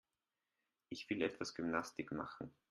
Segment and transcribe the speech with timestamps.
[0.89, 2.51] Ich will etwas Gymnastik machen.